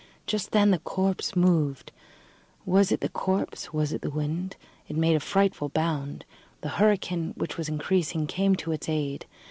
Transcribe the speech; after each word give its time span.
Just 0.25 0.49
then 0.51 0.71
the 0.71 0.79
corpse 0.79 1.35
moved. 1.35 1.91
Was 2.65 2.91
it 2.91 3.01
the 3.01 3.07
corpse? 3.09 3.71
Was 3.71 3.93
it 3.93 4.01
the 4.01 4.09
wind? 4.09 4.55
It 4.87 4.95
made 4.97 5.15
a 5.15 5.19
frightful 5.19 5.69
bound. 5.69 6.25
The 6.61 6.69
hurricane, 6.69 7.35
which 7.37 7.55
was 7.55 7.69
increasing, 7.69 8.25
came 8.25 8.55
to 8.55 8.71
its 8.71 8.89
aid. 8.89 9.27